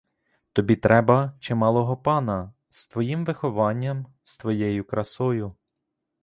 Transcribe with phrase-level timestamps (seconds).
[0.53, 5.55] Тобі треба чималого пана з твоїм вихованням, з твоєю красою!